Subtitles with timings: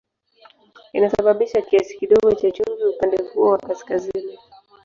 [0.93, 4.37] Inasababisha kiasi kidogo cha chumvi upande huo wa kaskazini.